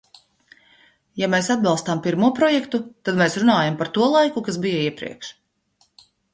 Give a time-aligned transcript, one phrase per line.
[1.23, 5.35] Ja mēs atbalstām pirmo projektu, tad mēs runājam par to laiku, kas bija iepriekš.